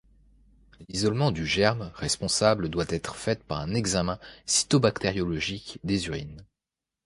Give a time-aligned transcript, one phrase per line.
[0.89, 6.43] L'isolement du germe responsable doit être faite par un examen cytobactériologique des urines.